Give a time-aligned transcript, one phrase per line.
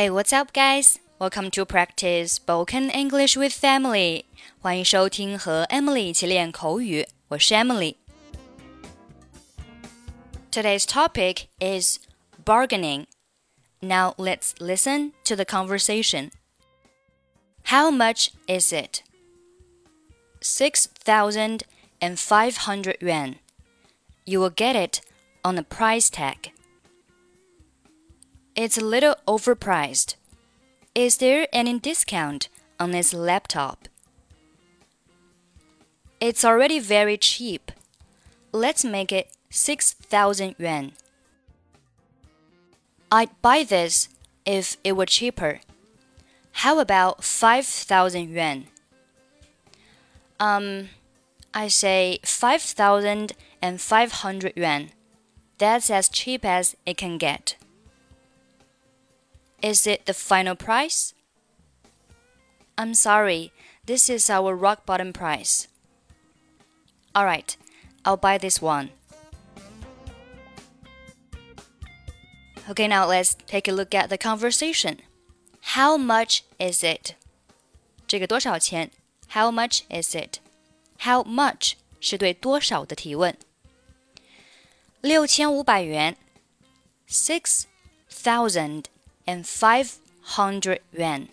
[0.00, 0.98] Hey, what's up, guys?
[1.18, 4.24] Welcome to practice spoken English with Emily.
[4.58, 7.06] 欢迎收听和 Emily 一起练口语。
[7.28, 7.96] 我是 Emily。
[10.50, 11.98] Today's topic is
[12.42, 13.08] bargaining.
[13.80, 16.30] Now let's listen to the conversation.
[17.64, 19.02] How much is it?
[20.40, 23.34] 6,500 yuan.
[24.24, 25.02] You will get it
[25.44, 26.52] on the price tag.
[28.56, 30.16] It's a little overpriced.
[30.94, 32.48] Is there any discount
[32.80, 33.86] on this laptop?
[36.20, 37.70] It's already very cheap.
[38.52, 40.92] Let's make it 6,000 yuan.
[43.12, 44.08] I'd buy this
[44.44, 45.60] if it were cheaper.
[46.52, 48.66] How about 5,000 yuan?
[50.40, 50.88] Um,
[51.54, 54.90] I say 5,500 yuan.
[55.58, 57.54] That's as cheap as it can get.
[59.61, 61.13] Is it the final price?
[62.77, 63.51] I'm sorry,
[63.85, 65.67] this is our rock bottom price.
[67.15, 67.57] Alright,
[68.03, 68.89] I'll buy this one.
[72.69, 74.99] Okay, now let's take a look at the conversation.
[75.75, 77.15] How much is it?
[78.07, 78.91] 这个多少钱？
[79.29, 80.39] How much is it?
[80.99, 83.37] How much 是对多少的提问。
[85.01, 86.17] 六千五百元，
[87.07, 87.65] six
[88.11, 88.85] thousand
[89.29, 91.27] and five hundred yuan.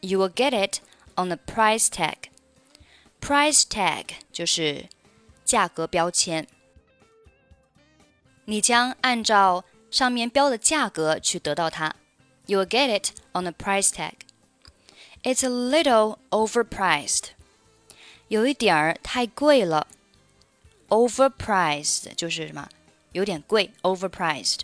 [0.00, 0.80] You will get it
[1.16, 2.30] on the price tag.
[3.20, 4.88] Price tag 就是
[5.44, 6.46] 价格标签。
[8.44, 11.96] 你将按照上面标的价格去得到它。
[12.46, 14.12] You will get it on the price tag.
[15.24, 17.30] It's a little overpriced.
[18.28, 19.88] 有一点儿太贵了。
[20.88, 22.68] Overpriced 就是什么？
[23.10, 24.60] 有点贵，overpriced。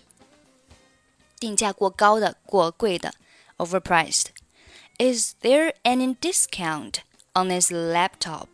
[1.38, 3.14] 定价过高的、过贵的，
[3.56, 6.96] overpriced。Is there any discount
[7.34, 8.48] on this laptop？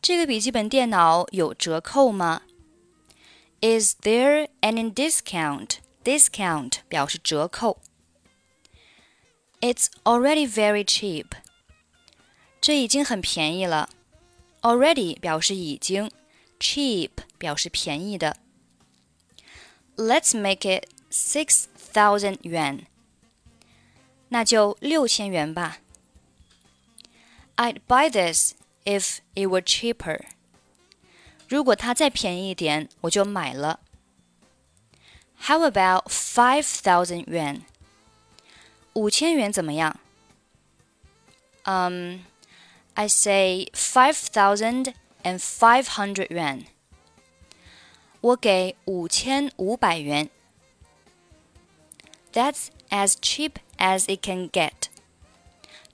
[0.00, 2.42] 这个笔记本电脑有折扣吗？
[3.60, 5.78] Is there any discount?
[6.04, 7.80] Discount 表示折扣。
[9.60, 11.26] It's already very cheap.
[12.60, 13.90] 这已经很便宜了。
[14.60, 16.10] Already 表示已经，
[16.60, 18.36] cheap 表示便宜的。
[19.96, 22.86] Let's make it six thousand yuan，
[24.28, 25.78] 那就六千元吧。
[27.56, 28.54] I'd buy this
[28.84, 30.26] if it were cheaper。
[31.48, 33.80] 如果它再便宜一点，我就买了。
[35.40, 37.62] How about five thousand yuan？
[38.92, 39.98] 五千元怎么样？
[41.64, 42.20] Um,
[42.94, 46.64] I say five thousand and five hundred yuan。
[48.20, 50.28] 我给五千五百元。
[52.32, 54.88] That's as cheap as it can get。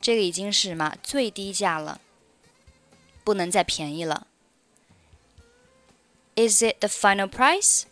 [0.00, 2.00] 这个已经是嘛最低价了，
[3.22, 4.26] 不能再便宜了。
[6.36, 7.84] Is it the final price？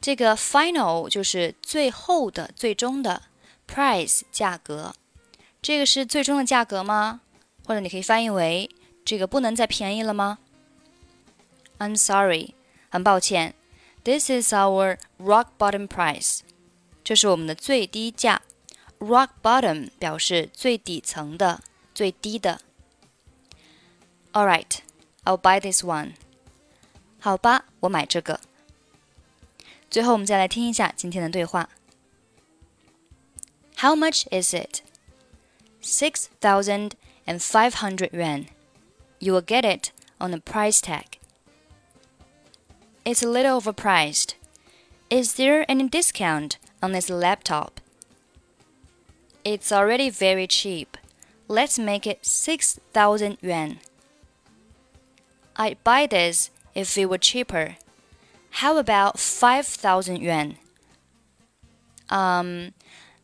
[0.00, 3.22] 这个 final 就是最后的、最终的
[3.68, 4.94] price 价格。
[5.60, 7.20] 这个是最终的价格吗？
[7.66, 8.70] 或者你可以翻译为
[9.04, 10.38] 这个不能再便宜了吗？
[11.78, 12.54] I'm sorry，
[12.88, 13.54] 很抱歉。
[14.04, 16.40] This is our rock bottom price。
[17.06, 18.42] 这是我们的最低价，
[18.98, 21.62] rock bottom 表示最底层的、
[21.94, 22.60] 最低的。
[24.32, 24.78] All right,
[25.24, 26.12] I'll buy this one.
[27.18, 28.40] 好吧，我买这个。
[29.90, 31.68] 最后，我们再来听一下今天的对话。
[33.78, 34.80] How much is it?
[35.82, 36.92] Six thousand
[37.26, 38.46] and five hundred yuan.
[39.18, 41.18] You will get it on the price tag.
[43.04, 44.34] It's a little overpriced.
[45.10, 47.79] Is there any discount on this laptop.
[49.43, 50.97] It's already very cheap.
[51.47, 53.79] Let's make it 6,000 yuan.
[55.55, 57.77] I'd buy this if it were cheaper.
[58.61, 60.57] How about 5,000 yuan?
[62.09, 62.73] Um,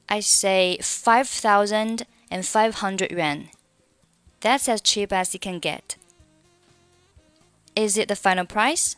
[0.07, 3.49] I say 5,500 yuan.
[4.41, 5.95] That's as cheap as you can get.
[7.75, 8.95] Is it the final price?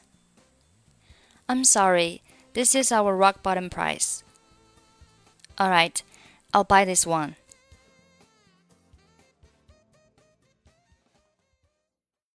[1.47, 2.21] I'm sorry,
[2.53, 4.24] this is our rock bottom price.
[5.57, 6.01] All right,
[6.53, 7.35] I'll buy this one.